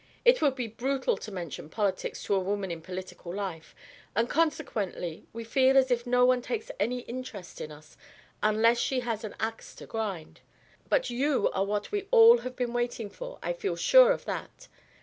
It 0.25 0.41
would 0.41 0.55
be 0.55 0.65
brutal 0.65 1.15
to 1.17 1.31
mention 1.31 1.69
politics 1.69 2.23
to 2.23 2.33
a 2.33 2.39
woman 2.39 2.71
in 2.71 2.81
political 2.81 3.31
life, 3.31 3.75
and 4.15 4.27
consequently 4.27 5.27
we 5.31 5.43
feel 5.43 5.77
as 5.77 5.91
if 5.91 6.07
no 6.07 6.25
one 6.25 6.41
takes 6.41 6.71
any 6.79 7.01
interest 7.01 7.61
in 7.61 7.71
us 7.71 7.97
unless 8.41 8.79
she 8.79 9.01
has 9.01 9.23
an 9.23 9.35
axe 9.39 9.75
to 9.75 9.85
grind. 9.85 10.41
But 10.89 11.11
you 11.11 11.51
are 11.51 11.65
what 11.65 11.91
we 11.91 12.07
all 12.09 12.39
have 12.39 12.55
been 12.55 12.73
waiting 12.73 13.11
for 13.11 13.37
I 13.43 13.53
feel 13.53 13.75
sure 13.75 14.11
of 14.11 14.25
that! 14.25 14.67